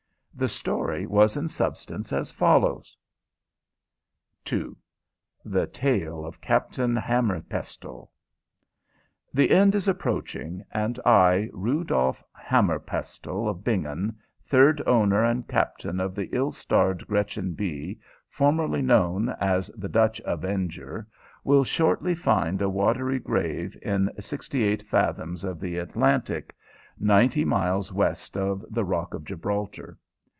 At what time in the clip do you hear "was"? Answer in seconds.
1.05-1.37